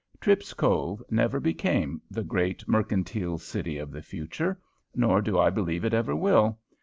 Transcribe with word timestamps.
Tripp's 0.19 0.55
Cove 0.55 1.03
never 1.11 1.39
became 1.39 2.01
"the 2.09 2.23
Great 2.23 2.67
Mercantile 2.67 3.37
City 3.37 3.77
of 3.77 3.91
the 3.91 4.01
Future," 4.01 4.59
nor 4.95 5.21
do 5.21 5.37
I 5.37 5.51
believe 5.51 5.85
it 5.85 5.93
ever 5.93 6.15
will. 6.15 6.57